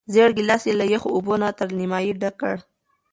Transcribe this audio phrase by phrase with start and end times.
[0.13, 2.55] زېړ ګیلاس یې له یخو اوبو نه تر نیمايي ډک کړ.